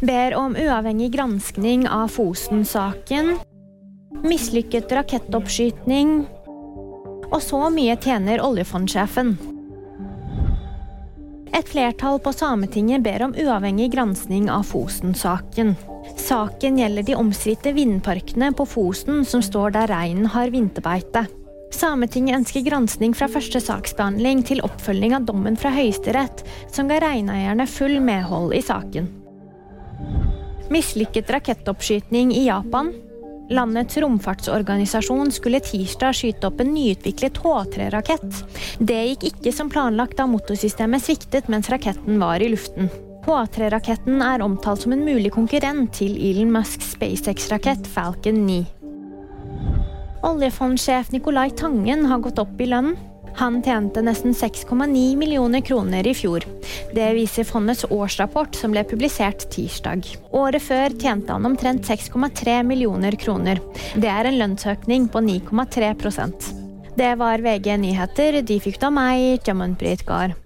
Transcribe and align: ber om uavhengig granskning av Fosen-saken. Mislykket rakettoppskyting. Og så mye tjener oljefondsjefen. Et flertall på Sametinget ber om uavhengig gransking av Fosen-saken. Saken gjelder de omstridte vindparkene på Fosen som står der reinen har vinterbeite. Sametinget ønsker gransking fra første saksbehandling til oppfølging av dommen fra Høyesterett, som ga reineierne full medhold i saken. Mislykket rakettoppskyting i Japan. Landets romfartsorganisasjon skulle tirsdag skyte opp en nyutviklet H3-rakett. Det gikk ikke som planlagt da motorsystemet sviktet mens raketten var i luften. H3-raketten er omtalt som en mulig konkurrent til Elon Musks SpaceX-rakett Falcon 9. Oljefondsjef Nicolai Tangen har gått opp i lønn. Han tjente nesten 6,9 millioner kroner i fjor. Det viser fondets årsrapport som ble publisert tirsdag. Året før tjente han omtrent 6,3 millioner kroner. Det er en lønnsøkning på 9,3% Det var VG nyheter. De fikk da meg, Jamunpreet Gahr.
ber 0.00 0.34
om 0.34 0.56
uavhengig 0.56 1.12
granskning 1.12 1.88
av 1.88 2.08
Fosen-saken. 2.08 3.38
Mislykket 4.24 4.92
rakettoppskyting. 4.92 6.26
Og 7.30 7.42
så 7.42 7.68
mye 7.70 7.96
tjener 8.00 8.42
oljefondsjefen. 8.44 9.36
Et 11.54 11.68
flertall 11.68 12.20
på 12.22 12.32
Sametinget 12.32 13.04
ber 13.04 13.26
om 13.26 13.34
uavhengig 13.36 13.90
gransking 13.92 14.48
av 14.50 14.64
Fosen-saken. 14.70 15.74
Saken 16.16 16.78
gjelder 16.80 17.04
de 17.04 17.18
omstridte 17.18 17.74
vindparkene 17.76 18.52
på 18.56 18.66
Fosen 18.66 19.24
som 19.28 19.44
står 19.44 19.76
der 19.76 19.92
reinen 19.92 20.30
har 20.32 20.52
vinterbeite. 20.54 21.26
Sametinget 21.74 22.40
ønsker 22.40 22.64
gransking 22.66 23.12
fra 23.14 23.28
første 23.30 23.60
saksbehandling 23.62 24.42
til 24.48 24.64
oppfølging 24.66 25.14
av 25.14 25.28
dommen 25.28 25.58
fra 25.60 25.70
Høyesterett, 25.74 26.42
som 26.72 26.90
ga 26.90 26.98
reineierne 27.04 27.68
full 27.70 28.00
medhold 28.02 28.56
i 28.56 28.64
saken. 28.64 29.19
Mislykket 30.70 31.30
rakettoppskyting 31.30 32.34
i 32.34 32.44
Japan. 32.46 32.92
Landets 33.50 33.96
romfartsorganisasjon 33.96 35.32
skulle 35.34 35.58
tirsdag 35.60 36.14
skyte 36.14 36.46
opp 36.46 36.60
en 36.62 36.70
nyutviklet 36.70 37.40
H3-rakett. 37.42 38.36
Det 38.78 39.00
gikk 39.08 39.26
ikke 39.32 39.52
som 39.56 39.72
planlagt 39.72 40.14
da 40.20 40.28
motorsystemet 40.30 41.02
sviktet 41.02 41.50
mens 41.50 41.72
raketten 41.74 42.22
var 42.22 42.38
i 42.38 42.52
luften. 42.52 42.86
H3-raketten 43.26 44.22
er 44.22 44.46
omtalt 44.46 44.84
som 44.84 44.94
en 44.94 45.02
mulig 45.02 45.34
konkurrent 45.34 45.90
til 45.98 46.14
Elon 46.14 46.54
Musks 46.54 46.94
SpaceX-rakett 46.94 47.90
Falcon 47.90 48.44
9. 48.46 48.62
Oljefondsjef 50.30 51.10
Nicolai 51.10 51.50
Tangen 51.50 52.06
har 52.06 52.22
gått 52.22 52.38
opp 52.38 52.62
i 52.62 52.70
lønn. 52.70 52.94
Han 53.40 53.62
tjente 53.62 54.02
nesten 54.02 54.34
6,9 54.34 55.16
millioner 55.16 55.60
kroner 55.60 56.06
i 56.06 56.12
fjor. 56.14 56.44
Det 56.92 57.06
viser 57.16 57.46
fondets 57.48 57.86
årsrapport 57.88 58.54
som 58.54 58.74
ble 58.74 58.82
publisert 58.84 59.46
tirsdag. 59.54 60.04
Året 60.36 60.60
før 60.60 60.92
tjente 60.92 61.32
han 61.32 61.48
omtrent 61.48 61.88
6,3 61.88 62.58
millioner 62.68 63.16
kroner. 63.16 63.62
Det 63.96 64.12
er 64.12 64.28
en 64.28 64.36
lønnsøkning 64.42 65.08
på 65.08 65.24
9,3% 65.24 66.52
Det 67.00 67.14
var 67.16 67.40
VG 67.40 67.78
nyheter. 67.80 68.42
De 68.44 68.60
fikk 68.60 68.76
da 68.84 68.92
meg, 68.92 69.40
Jamunpreet 69.48 70.04
Gahr. 70.04 70.36